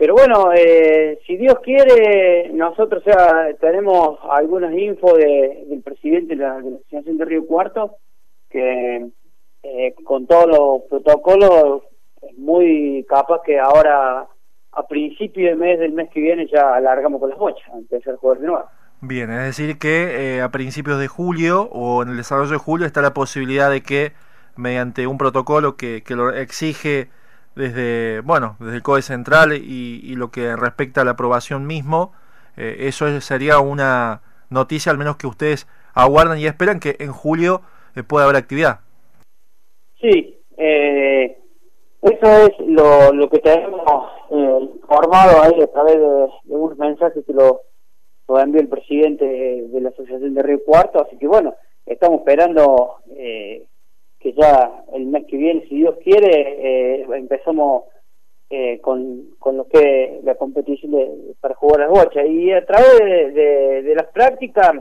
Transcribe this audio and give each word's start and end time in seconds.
pero 0.00 0.14
bueno, 0.14 0.50
eh, 0.56 1.18
si 1.26 1.36
Dios 1.36 1.56
quiere, 1.62 2.48
nosotros 2.54 3.02
ya 3.04 3.48
tenemos 3.60 4.18
algunas 4.30 4.72
info 4.72 5.14
de, 5.14 5.66
del 5.68 5.82
presidente 5.82 6.36
de 6.36 6.42
la, 6.42 6.56
Asociación 6.56 7.18
de 7.18 7.24
Río 7.26 7.46
Cuarto, 7.46 7.96
que 8.48 9.10
eh, 9.62 9.94
con 10.02 10.26
todos 10.26 10.46
los 10.46 10.82
protocolos 10.88 11.82
es 12.22 12.38
muy 12.38 13.04
capaz 13.10 13.42
que 13.44 13.60
ahora 13.60 14.26
a 14.72 14.86
principio 14.88 15.50
de 15.50 15.56
mes 15.56 15.78
del 15.78 15.92
mes 15.92 16.08
que 16.08 16.20
viene 16.22 16.46
ya 16.50 16.76
alargamos 16.76 17.20
con 17.20 17.28
las 17.28 17.38
bochas, 17.38 17.68
empezar 17.74 18.14
a 18.14 18.16
jugar 18.16 18.38
de 18.38 18.46
nuevo. 18.46 18.64
Bien, 19.02 19.30
es 19.30 19.44
decir 19.44 19.78
que 19.78 20.36
eh, 20.36 20.40
a 20.40 20.50
principios 20.50 20.98
de 20.98 21.08
julio 21.08 21.68
o 21.72 22.02
en 22.02 22.08
el 22.08 22.16
desarrollo 22.16 22.52
de 22.52 22.56
julio 22.56 22.86
está 22.86 23.02
la 23.02 23.12
posibilidad 23.12 23.70
de 23.70 23.82
que 23.82 24.12
mediante 24.56 25.06
un 25.06 25.18
protocolo 25.18 25.76
que, 25.76 26.02
que 26.02 26.16
lo 26.16 26.32
exige 26.32 27.10
desde, 27.54 28.20
bueno, 28.20 28.56
desde 28.60 28.76
el 28.76 28.82
COE 28.82 29.02
central 29.02 29.52
y, 29.52 30.14
lo 30.14 30.30
que 30.30 30.56
respecta 30.56 31.00
a 31.00 31.04
la 31.04 31.12
aprobación 31.12 31.66
mismo, 31.66 32.12
eh, 32.56 32.76
eso 32.80 33.20
sería 33.20 33.60
una 33.60 34.22
noticia 34.50 34.92
al 34.92 34.98
menos 34.98 35.16
que 35.16 35.26
ustedes 35.26 35.66
aguardan 35.94 36.38
y 36.38 36.46
esperan 36.46 36.80
que 36.80 36.96
en 37.00 37.12
julio 37.12 37.62
eh, 37.96 38.02
pueda 38.02 38.24
haber 38.24 38.36
actividad. 38.36 38.80
Sí, 40.00 40.38
eh, 40.56 41.38
eso 42.02 42.46
es 42.46 42.52
lo, 42.66 43.12
lo 43.12 43.28
que 43.28 43.38
tenemos 43.38 43.82
formado 44.88 45.42
ahí 45.42 45.60
a 45.60 45.66
través 45.66 45.96
de, 45.96 46.28
unos 46.46 46.78
mensajes 46.78 47.24
que 47.24 47.32
lo, 47.32 47.62
lo 48.28 48.40
envió 48.40 48.60
el 48.60 48.68
presidente 48.68 49.24
de, 49.24 49.80
la 49.80 49.90
Asociación 49.90 50.34
de 50.34 50.42
Río 50.42 50.64
Cuarto, 50.64 51.00
así 51.00 51.16
que 51.18 51.26
bueno, 51.26 51.54
estamos 51.86 52.20
esperando 52.20 52.96
eh, 53.16 53.66
que 54.20 54.34
ya 54.34 54.84
el 54.92 55.06
mes 55.06 55.24
que 55.26 55.36
viene, 55.36 55.66
si 55.68 55.76
Dios 55.76 55.96
quiere, 56.04 57.00
eh, 57.00 57.06
empezamos 57.14 57.84
eh, 58.50 58.80
con, 58.80 59.30
con 59.38 59.56
lo 59.56 59.66
que 59.66 60.20
la 60.22 60.34
competición 60.34 60.92
de, 60.92 61.34
para 61.40 61.54
jugar 61.54 61.80
las 61.80 61.90
bochas. 61.90 62.26
Y 62.26 62.52
a 62.52 62.64
través 62.66 63.34
de, 63.34 63.94
las 63.96 64.06
prácticas 64.12 64.72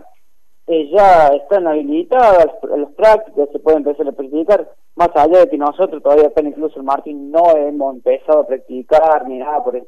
eh, 0.68 0.90
ya 0.92 1.28
están 1.28 1.68
habilitadas 1.68 2.48
las 2.64 2.92
prácticas, 2.92 3.50
se 3.52 3.60
puede 3.60 3.78
empezar 3.78 4.08
a 4.08 4.12
practicar, 4.12 4.70
más 4.96 5.10
allá 5.16 5.40
de 5.40 5.50
que 5.50 5.58
nosotros 5.58 6.04
todavía 6.04 6.28
acá 6.28 6.42
incluso 6.42 6.78
el 6.78 6.86
Martín 6.86 7.32
no 7.32 7.56
hemos 7.56 7.96
empezado 7.96 8.42
a 8.42 8.48
practicar 8.48 9.28
ni 9.28 9.38
nada 9.38 9.64
por 9.64 9.78
el, 9.78 9.88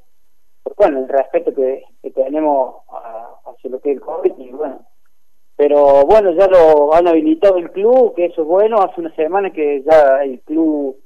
bueno, 0.78 1.00
el 1.00 1.10
respeto 1.10 1.54
que, 1.54 1.84
que 2.02 2.12
tenemos 2.12 2.84
hacia 3.46 3.70
lo 3.70 3.82
que 3.82 3.92
es 3.92 3.98
el 3.98 4.02
COVID 4.02 4.32
y 4.38 4.52
bueno, 4.52 4.86
pero 5.62 6.08
bueno, 6.08 6.32
ya 6.32 6.48
lo 6.48 6.92
han 6.96 7.08
habilitado 7.08 7.58
el 7.58 7.70
club, 7.70 8.16
que 8.16 8.26
eso 8.26 8.42
es 8.42 8.48
bueno, 8.48 8.82
hace 8.82 9.00
una 9.00 9.14
semana 9.14 9.52
que 9.52 9.84
ya 9.84 10.24
el 10.24 10.40
club 10.40 10.98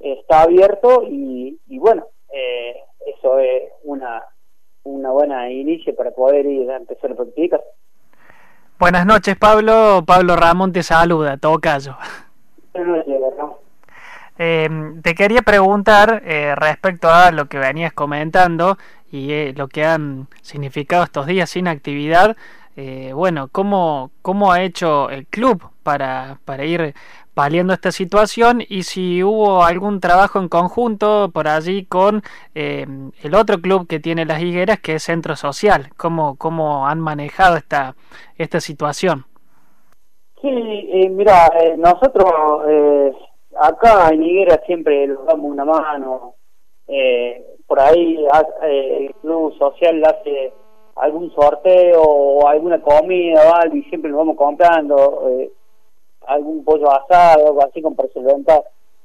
está 0.00 0.42
abierto 0.42 1.04
y, 1.08 1.56
bueno, 1.78 2.08
eh, 2.34 2.74
eso 3.14 3.38
es 3.38 3.62
una, 3.84 4.20
una 4.82 5.12
buena 5.12 5.48
inicio 5.52 5.94
para 5.94 6.10
poder 6.10 6.46
ir 6.46 6.68
a 6.68 6.78
empezar 6.78 7.12
a 7.12 7.14
practicar. 7.14 7.62
Buenas 8.80 9.06
noches, 9.06 9.36
Pablo. 9.36 10.02
Pablo 10.04 10.34
Ramón 10.34 10.72
te 10.72 10.82
saluda, 10.82 11.36
todo 11.36 11.60
caso. 11.60 11.96
Buenas 12.74 13.06
noches, 13.06 13.20
eh, 14.38 14.68
te 15.02 15.14
quería 15.14 15.42
preguntar 15.42 16.22
eh, 16.26 16.56
respecto 16.56 17.08
a 17.08 17.30
lo 17.30 17.46
que 17.46 17.58
venías 17.58 17.92
comentando 17.92 18.78
y 19.12 19.30
eh, 19.30 19.54
lo 19.56 19.68
que 19.68 19.84
han 19.84 20.26
significado 20.40 21.04
estos 21.04 21.26
días 21.26 21.50
sin 21.50 21.68
actividad 21.68 22.36
eh, 22.76 23.12
bueno, 23.14 23.48
¿cómo, 23.52 24.10
¿cómo 24.22 24.52
ha 24.52 24.62
hecho 24.62 25.10
el 25.10 25.26
club 25.26 25.62
para, 25.82 26.38
para 26.44 26.64
ir 26.64 26.94
paliando 27.34 27.72
esta 27.72 27.92
situación 27.92 28.62
y 28.68 28.82
si 28.82 29.22
hubo 29.22 29.64
algún 29.64 30.00
trabajo 30.00 30.38
en 30.38 30.48
conjunto 30.48 31.30
por 31.32 31.48
allí 31.48 31.86
con 31.86 32.22
eh, 32.54 32.86
el 33.22 33.34
otro 33.34 33.58
club 33.58 33.86
que 33.88 34.00
tiene 34.00 34.26
las 34.26 34.42
higueras 34.42 34.80
que 34.80 34.94
es 34.94 35.04
Centro 35.04 35.36
Social, 35.36 35.88
¿cómo, 35.96 36.36
cómo 36.36 36.86
han 36.86 37.00
manejado 37.00 37.56
esta, 37.56 37.94
esta 38.36 38.60
situación? 38.60 39.24
Sí, 40.40 40.48
eh, 40.48 41.08
mira, 41.08 41.46
eh, 41.60 41.76
nosotros 41.78 42.32
acá 43.60 44.10
en 44.10 44.24
Higuera 44.24 44.60
siempre 44.66 45.06
nos 45.06 45.24
damos 45.26 45.50
una 45.50 45.64
mano, 45.64 46.34
por 47.66 47.80
ahí 47.80 48.18
el 48.62 49.14
club 49.22 49.56
social 49.56 50.04
hace 50.04 50.52
algún 51.02 51.32
sorteo 51.34 52.00
o 52.00 52.46
alguna 52.46 52.80
comida 52.80 53.42
o 53.44 53.54
algo 53.56 53.76
y 53.76 53.82
siempre 53.84 54.08
nos 54.08 54.18
vamos 54.18 54.36
comprando 54.36 55.28
eh, 55.30 55.50
algún 56.28 56.64
pollo 56.64 56.88
asado 56.92 57.48
algo 57.48 57.64
así 57.64 57.82
como 57.82 57.96
para 57.96 58.08
solventar 58.10 58.62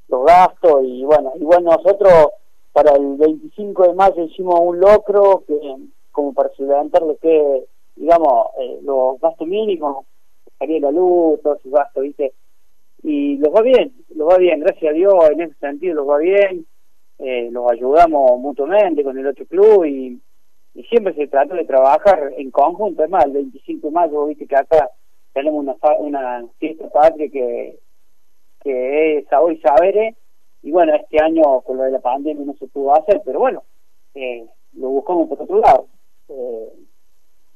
los 0.08 0.24
gastos 0.24 0.84
y 0.84 1.04
bueno 1.04 1.34
igual 1.40 1.64
nosotros 1.64 2.34
para 2.72 2.96
el 2.96 3.18
25 3.18 3.88
de 3.88 3.94
mayo 3.96 4.24
hicimos 4.26 4.60
un 4.60 4.80
locro 4.80 5.44
que 5.48 5.60
como 6.12 6.34
para 6.34 6.50
solventar 6.50 7.02
lo 7.02 7.18
que 7.18 7.66
digamos 7.96 8.50
eh, 8.60 8.80
los 8.84 9.20
gastos 9.20 9.48
mínimos 9.48 10.06
salía 10.60 10.80
la 10.80 10.92
luz 10.92 11.42
todos 11.42 11.60
esos 11.62 11.72
gastos 11.72 12.04
viste 12.04 12.34
y 13.02 13.38
los 13.38 13.52
va 13.52 13.62
bien 13.62 13.92
los 14.14 14.30
va 14.30 14.38
bien 14.38 14.60
gracias 14.60 14.92
a 14.92 14.94
Dios 14.94 15.16
en 15.32 15.42
ese 15.42 15.56
sentido 15.56 15.96
los 15.96 16.08
va 16.08 16.20
bien 16.20 16.64
eh, 17.18 17.50
los 17.52 17.72
ayudamos 17.72 18.40
mutuamente 18.40 19.04
con 19.04 19.18
el 19.18 19.26
otro 19.26 19.48
club 19.48 19.84
y 19.86 20.22
y 20.78 20.84
siempre 20.84 21.16
se 21.16 21.26
trata 21.26 21.56
de 21.56 21.66
trabajar 21.66 22.34
en 22.38 22.52
conjunto. 22.52 23.04
Es 23.04 23.10
más, 23.10 23.26
el 23.26 23.32
25 23.32 23.88
de 23.88 23.92
mayo, 23.92 24.28
viste 24.28 24.46
que 24.46 24.56
acá 24.56 24.88
tenemos 25.34 25.66
una, 25.66 25.76
una 25.98 26.48
fiesta 26.60 26.88
patria 26.90 27.28
que, 27.32 27.80
que 28.62 29.18
es 29.18 29.26
hoy 29.34 29.58
Saberes, 29.58 30.16
y 30.62 30.72
bueno, 30.72 30.94
este 30.94 31.20
año 31.20 31.62
con 31.62 31.78
lo 31.78 31.84
de 31.84 31.92
la 31.92 32.00
pandemia 32.00 32.46
no 32.46 32.54
se 32.54 32.68
pudo 32.68 32.94
hacer, 32.94 33.24
pero 33.26 33.40
bueno, 33.40 33.64
eh, 34.14 34.46
lo 34.74 34.90
buscamos 34.90 35.28
por 35.28 35.42
otro 35.42 35.58
lado. 35.60 35.88
Eh, 36.30 36.74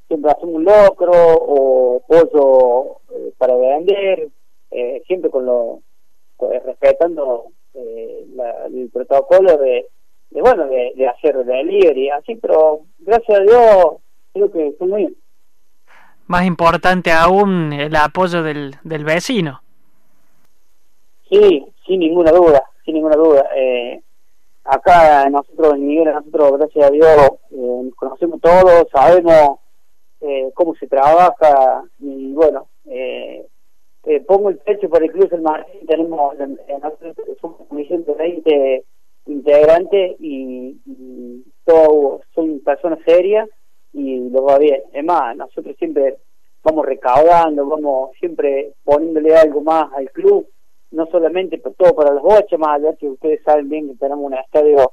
siempre 0.07 0.31
hacemos 0.31 0.55
un 0.55 0.63
locro 0.63 1.11
o 1.13 2.01
pollo 2.07 3.01
eh, 3.15 3.33
para 3.37 3.55
vender, 3.55 4.29
eh, 4.71 5.03
siempre 5.05 5.29
con 5.29 5.45
lo 5.45 5.81
respetando 6.39 7.51
el 7.75 8.89
protocolo 8.91 9.57
de 9.57 9.85
de 10.31 10.41
bueno, 10.41 10.65
de, 10.67 10.93
de 10.95 11.07
hacer 11.07 11.37
delivery, 11.45 12.09
así, 12.09 12.35
pero 12.35 12.81
gracias 12.99 13.39
a 13.39 13.43
Dios 13.43 13.85
creo 14.33 14.51
que 14.51 14.67
estoy 14.67 14.87
muy 14.87 15.01
bien. 15.01 15.15
Más 16.27 16.45
importante 16.45 17.11
aún 17.11 17.73
el 17.73 17.95
apoyo 17.95 18.41
del, 18.41 18.75
del 18.83 19.03
vecino. 19.03 19.61
Sí, 21.29 21.65
sin 21.85 21.99
ninguna 21.99 22.31
duda, 22.31 22.63
sin 22.85 22.95
ninguna 22.95 23.15
duda. 23.15 23.45
Eh, 23.55 24.01
acá 24.63 25.29
nosotros 25.29 25.75
en 25.75 25.87
Miguel, 25.87 26.13
nosotros 26.13 26.57
gracias 26.57 26.87
a 26.87 26.91
Dios 26.91 27.31
eh, 27.51 27.91
conocemos 27.95 28.39
todos, 28.39 28.87
sabemos 28.91 29.59
eh, 30.21 30.51
cómo 30.53 30.75
se 30.75 30.87
trabaja 30.87 31.83
y 31.99 32.33
bueno, 32.33 32.67
eh, 32.85 33.45
pongo 34.25 34.49
el 34.49 34.57
pecho 34.59 34.89
para 34.89 35.05
el 35.05 35.11
Cruz 35.11 35.29
del 35.29 35.41
Martín, 35.41 35.85
tenemos, 35.85 36.33
nosotros 36.37 37.15
somos 37.39 37.67
120 37.69 38.85
integrantes 39.51 40.15
y, 40.19 40.77
y 40.85 41.43
todos 41.65 42.21
son 42.33 42.59
personas 42.61 42.99
serias 43.05 43.49
y 43.93 44.29
los 44.29 44.45
va 44.45 44.57
bien. 44.57 44.81
Es 44.93 45.03
más, 45.03 45.35
nosotros 45.35 45.75
siempre 45.77 46.17
vamos 46.63 46.85
recaudando, 46.85 47.67
vamos 47.67 48.11
siempre 48.19 48.73
poniéndole 48.83 49.35
algo 49.35 49.61
más 49.61 49.91
al 49.93 50.09
club, 50.11 50.47
no 50.91 51.05
solamente 51.07 51.57
pero 51.57 51.75
todo 51.75 51.95
para 51.95 52.13
los 52.13 52.21
boches, 52.21 52.59
más 52.59 52.79
allá 52.79 52.95
que 52.95 53.09
ustedes 53.09 53.41
saben 53.43 53.69
bien 53.69 53.87
que 53.87 53.95
tenemos 53.95 54.25
un 54.25 54.33
estadio 54.35 54.91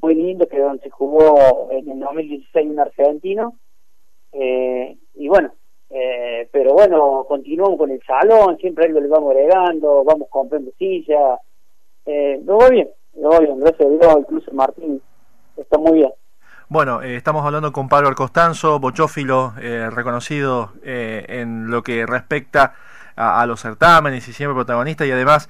muy 0.00 0.14
lindo 0.14 0.48
que 0.48 0.58
donde 0.58 0.82
se 0.82 0.90
jugó 0.90 1.68
en 1.70 1.88
el 1.88 2.00
2016 2.00 2.70
un 2.70 2.80
argentino. 2.80 3.54
Eh, 4.32 4.96
y 5.14 5.28
bueno, 5.28 5.52
eh, 5.90 6.48
pero 6.50 6.72
bueno, 6.72 7.24
continuamos 7.28 7.78
con 7.78 7.90
el 7.90 8.02
salón, 8.02 8.58
siempre 8.58 8.86
algo 8.86 9.00
le 9.00 9.08
vamos 9.08 9.30
agregando, 9.30 10.02
vamos 10.02 10.28
comprando 10.28 10.72
sillas, 10.78 11.38
eh, 12.06 12.42
todo 12.44 12.68
bien 12.70 12.88
gracias 13.16 13.80
a 13.80 13.90
Dios, 13.90 14.16
incluso 14.20 14.52
Martín 14.52 15.02
está 15.56 15.78
muy 15.78 15.98
bien. 15.98 16.10
Bueno, 16.68 17.02
eh, 17.02 17.16
estamos 17.16 17.44
hablando 17.44 17.72
con 17.72 17.88
Pablo 17.88 18.08
Arcostanzo, 18.08 18.80
bochófilo 18.80 19.52
eh, 19.60 19.90
reconocido 19.90 20.72
eh, 20.82 21.26
en 21.28 21.70
lo 21.70 21.82
que 21.82 22.06
respecta 22.06 22.74
a, 23.16 23.44
los 23.46 23.60
certámenes 23.60 24.26
y 24.26 24.32
siempre 24.32 24.54
protagonista 24.54 25.06
y 25.06 25.12
además 25.12 25.48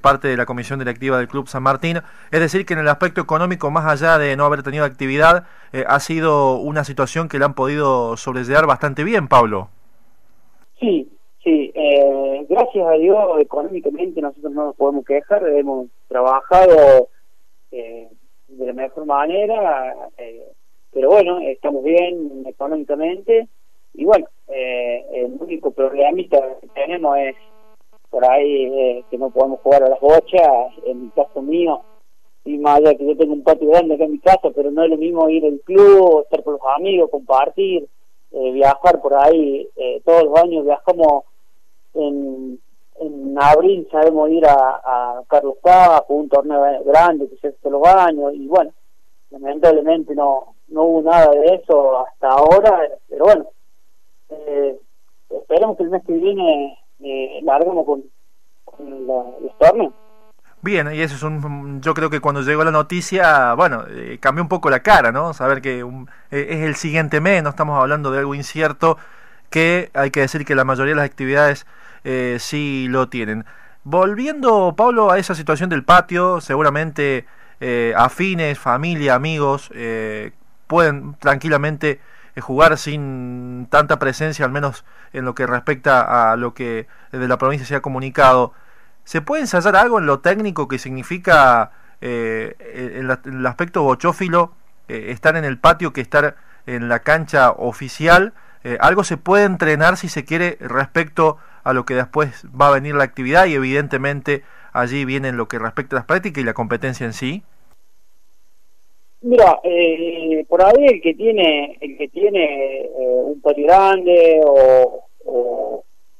parte 0.00 0.28
de 0.28 0.36
la 0.38 0.46
comisión 0.46 0.78
directiva 0.78 1.18
del 1.18 1.28
Club 1.28 1.46
San 1.46 1.62
Martín. 1.62 2.00
Es 2.30 2.40
decir, 2.40 2.64
que 2.64 2.72
en 2.72 2.80
el 2.80 2.88
aspecto 2.88 3.20
económico, 3.20 3.70
más 3.70 3.84
allá 3.84 4.16
de 4.16 4.34
no 4.34 4.46
haber 4.46 4.62
tenido 4.62 4.84
actividad, 4.84 5.44
ha 5.86 6.00
sido 6.00 6.56
una 6.56 6.84
situación 6.84 7.28
que 7.28 7.38
le 7.38 7.44
han 7.44 7.52
podido 7.52 8.16
sobrellevar 8.16 8.66
bastante 8.66 9.04
bien, 9.04 9.28
Pablo. 9.28 9.68
Sí, 10.80 11.12
Sí, 11.44 11.70
eh, 11.74 12.46
gracias 12.48 12.86
a 12.86 12.92
Dios 12.92 13.18
económicamente 13.38 14.22
nosotros 14.22 14.50
no 14.50 14.64
nos 14.64 14.76
podemos 14.76 15.04
quejar, 15.04 15.46
hemos 15.46 15.88
trabajado 16.08 17.08
eh, 17.70 18.08
de 18.48 18.66
la 18.66 18.72
mejor 18.72 19.04
manera, 19.04 19.94
eh, 20.16 20.48
pero 20.90 21.10
bueno, 21.10 21.40
estamos 21.40 21.84
bien 21.84 22.44
económicamente. 22.46 23.46
Y 23.92 24.06
bueno, 24.06 24.26
eh, 24.48 25.04
el 25.12 25.36
único 25.38 25.70
problemita 25.70 26.38
que 26.62 26.68
tenemos 26.68 27.18
es 27.18 27.36
por 28.08 28.24
ahí 28.24 29.04
que 29.10 29.18
no 29.18 29.28
podemos 29.28 29.60
jugar 29.60 29.82
a 29.82 29.90
las 29.90 30.00
bochas, 30.00 30.72
en 30.86 31.02
mi 31.02 31.10
caso 31.10 31.42
mío, 31.42 31.82
y 32.46 32.56
más 32.56 32.78
allá 32.78 32.94
que 32.94 33.06
yo 33.06 33.16
tengo 33.18 33.34
un 33.34 33.42
patio 33.42 33.68
grande 33.68 33.96
acá 33.96 34.04
en 34.04 34.12
mi 34.12 34.18
casa, 34.18 34.50
pero 34.54 34.70
no 34.70 34.84
es 34.84 34.90
lo 34.90 34.96
mismo 34.96 35.28
ir 35.28 35.44
al 35.44 35.60
club, 35.60 36.22
estar 36.22 36.42
con 36.42 36.54
los 36.54 36.62
amigos, 36.76 37.10
compartir, 37.10 37.86
eh, 38.36 38.50
viajar 38.50 39.00
por 39.00 39.14
ahí, 39.14 39.68
eh, 39.76 40.00
todos 40.04 40.24
los 40.24 40.36
años 40.36 40.64
viajamos 40.64 41.24
en, 41.94 42.58
en 43.00 43.36
abril, 43.40 43.88
sabemos 43.90 44.30
ir 44.30 44.46
a, 44.46 44.54
a 44.54 45.22
Carlos 45.28 45.56
Paz, 45.62 46.02
un 46.08 46.28
torneo 46.28 46.62
grande 46.84 47.28
que 47.28 47.36
se 47.36 47.52
todos 47.52 47.80
los 47.80 47.86
años, 47.86 48.32
y 48.34 48.46
bueno, 48.46 48.72
lamentablemente 49.30 50.14
no, 50.14 50.54
no 50.68 50.82
hubo 50.82 51.02
nada 51.02 51.30
de 51.30 51.54
eso 51.56 52.06
hasta 52.06 52.28
ahora, 52.28 52.88
pero 53.08 53.24
bueno, 53.24 53.46
eh, 54.30 54.78
esperemos 55.30 55.76
que 55.76 55.82
el 55.84 55.90
mes 55.90 56.02
que 56.06 56.12
viene 56.12 56.78
eh, 57.00 57.40
larguemos 57.42 57.84
con, 57.84 58.04
con 58.64 59.06
los 59.06 59.58
torneos. 59.58 59.92
Bien, 60.62 60.88
y 60.94 61.02
eso 61.02 61.14
es 61.16 61.22
un. 61.22 61.82
Yo 61.82 61.92
creo 61.92 62.08
que 62.08 62.20
cuando 62.20 62.40
llegó 62.40 62.64
la 62.64 62.70
noticia, 62.70 63.52
bueno, 63.52 63.84
eh, 63.86 64.16
cambió 64.18 64.42
un 64.42 64.48
poco 64.48 64.70
la 64.70 64.80
cara, 64.80 65.12
¿no? 65.12 65.34
Saber 65.34 65.60
que 65.60 65.80
eh, 65.80 66.46
es 66.48 66.62
el 66.62 66.74
siguiente 66.74 67.20
mes, 67.20 67.42
no 67.42 67.50
estamos 67.50 67.78
hablando 67.78 68.10
de 68.10 68.20
algo 68.20 68.34
incierto, 68.34 68.96
que 69.50 69.90
hay 69.92 70.10
que 70.10 70.20
decir 70.20 70.46
que 70.46 70.54
la 70.54 70.64
mayoría 70.64 70.92
de 70.92 71.00
las 71.00 71.04
actividades 71.04 71.66
eh, 72.04 72.36
sí 72.38 72.86
lo 72.88 73.08
tienen. 73.08 73.44
Volviendo, 73.82 74.74
Pablo, 74.76 75.10
a 75.10 75.18
esa 75.18 75.34
situación 75.34 75.68
del 75.70 75.84
patio, 75.84 76.40
seguramente 76.40 77.26
afines, 77.96 78.58
familia, 78.58 79.14
amigos, 79.14 79.70
pueden 80.66 81.14
tranquilamente 81.14 82.00
jugar 82.40 82.76
sin 82.78 83.66
tanta 83.70 83.98
presencia, 83.98 84.44
al 84.44 84.50
menos 84.50 84.84
en 85.12 85.24
lo 85.24 85.34
que 85.34 85.46
respecta 85.46 86.32
a 86.32 86.36
lo 86.36 86.54
que 86.54 86.86
de 87.12 87.28
la 87.28 87.38
provincia 87.38 87.66
se 87.66 87.76
ha 87.76 87.82
comunicado. 87.82 88.52
¿Se 89.04 89.20
puede 89.20 89.42
ensayar 89.42 89.76
algo 89.76 89.98
en 89.98 90.06
lo 90.06 90.20
técnico 90.20 90.66
que 90.66 90.78
significa 90.78 91.70
eh, 92.00 92.56
el, 92.96 93.16
el, 93.24 93.46
aspecto 93.46 93.82
bochófilo 93.82 94.52
eh, 94.88 95.06
estar 95.10 95.36
en 95.36 95.44
el 95.44 95.58
patio 95.58 95.92
que 95.92 96.00
estar 96.00 96.36
en 96.66 96.88
la 96.88 97.00
cancha 97.00 97.50
oficial? 97.50 98.32
Eh, 98.64 98.78
¿Algo 98.80 99.04
se 99.04 99.16
puede 99.16 99.44
entrenar 99.44 99.96
si 99.96 100.08
se 100.08 100.24
quiere 100.24 100.56
respecto 100.60 101.38
a 101.64 101.72
lo 101.72 101.84
que 101.84 101.94
después 101.94 102.46
va 102.58 102.68
a 102.68 102.74
venir 102.74 102.94
la 102.94 103.04
actividad 103.04 103.46
y 103.46 103.54
evidentemente 103.54 104.42
allí 104.72 105.04
viene 105.04 105.32
lo 105.32 105.48
que 105.48 105.58
respecta 105.58 105.96
a 105.96 106.00
las 106.00 106.06
prácticas 106.06 106.42
y 106.42 106.46
la 106.46 106.52
competencia 106.52 107.06
en 107.06 107.14
sí? 107.14 107.42
Mira, 109.22 109.58
eh, 109.64 110.44
por 110.46 110.62
ahí 110.62 110.84
el 110.84 111.00
que 111.00 111.14
tiene 111.14 111.78
el 111.80 111.96
que 111.96 112.08
tiene 112.08 112.82
eh, 112.82 112.90
un 113.24 113.40
patio 113.40 113.66
grande 113.66 114.40
o, 114.44 115.00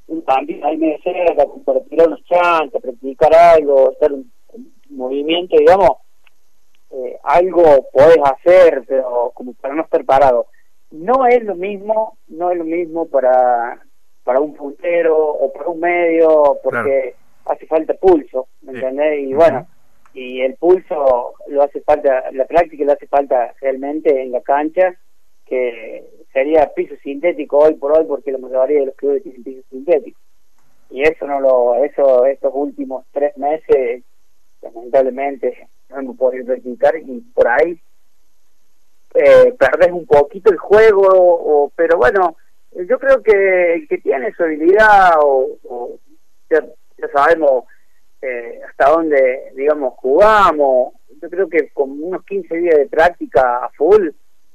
un 0.07 0.21
cambio 0.23 0.65
ahí 0.65 0.77
me 0.77 0.99
cerca 1.03 1.45
para 1.65 1.81
tirar 1.81 2.09
unos 2.09 2.25
chantes, 2.25 2.81
practicar 2.81 3.35
algo, 3.35 3.91
hacer 3.91 4.13
un, 4.13 4.33
movimiento, 4.91 5.57
digamos, 5.59 5.91
eh, 6.91 7.19
algo 7.25 7.87
podés 7.93 8.19
hacer, 8.25 8.85
pero 8.87 9.33
como 9.35 9.53
para 9.55 9.75
no 9.75 9.83
estar 9.83 10.05
parado. 10.05 10.47
No 10.91 11.27
es 11.27 11.43
lo 11.43 11.57
mismo, 11.57 12.17
no 12.29 12.53
es 12.53 12.59
lo 12.59 12.65
mismo 12.65 13.07
para 13.07 13.84
para 14.25 14.41
un 14.41 14.55
puntero 14.55 15.17
o 15.17 15.53
para 15.53 15.69
un 15.69 15.81
medio, 15.81 16.59
porque 16.63 17.15
hace 17.45 17.67
falta 17.67 17.95
pulso, 17.95 18.49
¿me 18.63 18.73
entendés? 18.73 19.21
Y 19.21 19.35
bueno, 19.35 19.67
y 20.15 20.41
el 20.41 20.55
pulso 20.55 21.35
lo 21.49 21.63
hace 21.63 21.81
falta, 21.83 22.31
la 22.33 22.47
práctica 22.47 22.85
lo 22.85 22.93
hace 22.93 23.07
falta 23.07 23.55
realmente 23.61 24.23
en 24.23 24.33
la 24.33 24.41
cancha, 24.41 24.95
que 25.45 26.05
sería 26.33 26.73
piso 26.75 26.95
sintético 27.03 27.59
hoy 27.59 27.75
por 27.75 27.97
hoy 27.97 28.05
porque 28.07 28.33
la 28.33 28.39
mayoría 28.39 28.81
de 28.81 28.87
los 28.87 28.97
clubes 28.97 29.23
tienen 29.23 29.45
piso 29.45 29.63
sintético. 29.71 30.19
Y 30.91 31.03
eso 31.03 31.27
no 31.27 31.41
lo 31.41 31.75
eso 31.85 32.25
estos 32.25 32.53
últimos 32.55 33.05
tres 33.13 33.37
meses 33.37 34.05
lamentablemente 34.63 35.69
no 35.91 35.99
hemos 35.99 36.17
podido 36.17 36.47
practicar 36.47 36.97
y 36.97 37.21
por 37.35 37.49
ahí 37.49 37.79
eh, 39.15 39.55
perdés 39.59 39.93
un 39.93 40.07
poquito 40.07 40.51
el 40.51 40.59
juego 40.59 41.07
o, 41.11 41.73
pero 41.77 41.99
bueno 41.99 42.37
yo 42.75 42.99
creo 42.99 43.23
que 43.23 43.75
el 43.75 43.89
que 43.89 43.99
tiene 43.99 44.33
su 44.35 44.43
habilidad 44.43 45.15
o, 45.23 45.99
ya, 46.51 46.61
sabemos 47.13 47.65
eh, 48.23 48.61
hasta 48.69 48.91
dónde 48.91 49.53
digamos 49.55 49.95
jugamos 49.97 50.95
yo 51.21 51.31
creo 51.31 51.49
que 51.49 51.71
con 51.73 51.91
unos 52.03 52.25
15 52.25 52.57
días 52.57 52.77
de 52.77 52.87
práctica 52.87 53.65
a 53.65 53.71
full 53.71 54.09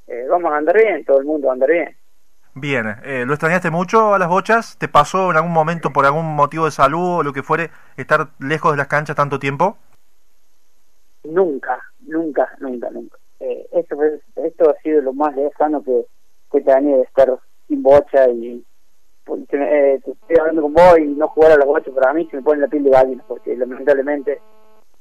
eh, 0.10 0.26
vamos 0.28 0.52
a 0.52 0.58
andar 0.58 0.76
bien, 0.76 1.06
todo 1.06 1.20
el 1.20 1.26
mundo 1.26 1.48
va 1.48 1.54
a 1.54 1.56
andar 1.56 1.70
bien. 1.70 1.96
Bien, 2.56 2.88
eh, 3.04 3.26
¿lo 3.28 3.34
extrañaste 3.34 3.70
mucho 3.70 4.16
a 4.16 4.20
las 4.20 4.28
bochas? 4.28 4.76
¿Te 4.80 4.88
pasó 4.88 5.30
en 5.30 5.38
algún 5.38 5.52
momento 5.52 5.92
por 5.92 6.06
algún 6.06 6.36
motivo 6.36 6.66
de 6.66 6.72
salud 6.72 7.20
o 7.20 7.24
lo 7.24 7.32
que 7.32 7.44
fuere 7.44 7.70
estar 7.96 8.30
lejos 8.40 8.72
de 8.72 8.78
las 8.78 8.88
canchas 8.88 9.16
tanto 9.16 9.38
tiempo? 9.38 9.78
Nunca, 11.24 11.80
nunca, 12.00 12.50
nunca, 12.60 12.90
nunca. 12.90 13.18
Eh, 13.40 13.68
esto, 13.72 13.96
esto 14.44 14.70
ha 14.72 14.82
sido 14.82 15.02
lo 15.04 15.14
más 15.14 15.36
lejano 15.36 15.84
que, 15.84 16.06
que 16.52 16.62
tenía 16.62 16.98
de 16.98 17.04
estar 17.04 17.30
sin 17.70 17.82
bocha 17.82 18.28
y 18.30 18.62
pues, 19.24 19.42
eh, 19.54 20.02
estoy 20.06 20.38
hablando 20.38 20.64
con 20.64 20.74
vos 20.74 21.00
y 21.00 21.06
no 21.06 21.30
jugar 21.30 21.54
a 21.54 21.58
las 21.58 21.66
bochas 21.66 21.94
para 21.94 22.14
mí 22.14 22.28
se 22.30 22.38
me 22.38 22.44
pone 22.44 22.60
la 22.60 22.68
piel 22.68 22.84
de 22.84 22.90
gallina 22.90 23.24
porque 23.26 23.56
lamentablemente 23.56 24.42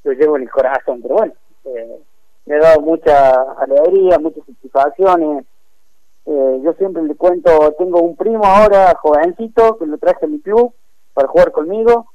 lo 0.03 0.13
llevo 0.13 0.37
en 0.37 0.43
el 0.43 0.49
corazón, 0.49 1.01
pero 1.01 1.15
bueno, 1.15 1.33
eh, 1.65 1.99
me 2.45 2.55
ha 2.55 2.59
dado 2.59 2.81
mucha 2.81 3.41
alegría, 3.57 4.17
muchas 4.19 4.45
satisfacciones. 4.45 5.45
Eh, 6.25 6.61
yo 6.63 6.73
siempre 6.73 7.03
le 7.03 7.15
cuento, 7.15 7.73
tengo 7.77 8.01
un 8.01 8.15
primo 8.15 8.43
ahora, 8.45 8.93
jovencito, 9.01 9.77
que 9.77 9.85
lo 9.85 9.97
traje 9.97 10.25
a 10.25 10.29
mi 10.29 10.39
club 10.39 10.73
para 11.13 11.27
jugar 11.27 11.51
conmigo, 11.51 12.05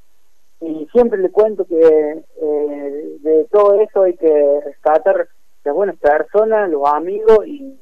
y 0.60 0.88
siempre 0.92 1.18
le 1.18 1.30
cuento 1.30 1.64
que 1.66 2.24
eh, 2.42 3.16
de 3.20 3.44
todo 3.50 3.74
eso 3.80 4.04
hay 4.04 4.16
que 4.16 4.60
rescatar 4.64 5.28
las 5.64 5.74
buenas 5.74 5.96
personas, 5.96 6.70
los 6.70 6.86
amigos, 6.86 7.46
y 7.46 7.78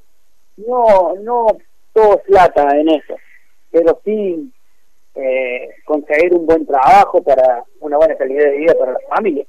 no, 0.56 1.14
no 1.20 1.46
todo 1.92 2.22
plata 2.22 2.76
en 2.76 2.88
eso, 2.88 3.16
pero 3.70 4.00
sí 4.04 4.52
eh, 5.14 5.68
conseguir 5.84 6.34
un 6.34 6.46
buen 6.46 6.66
trabajo 6.66 7.22
para 7.22 7.64
una 7.80 7.96
buena 7.96 8.16
calidad 8.16 8.44
de 8.44 8.58
vida 8.58 8.74
para 8.78 8.92
la 8.92 9.00
familia. 9.14 9.46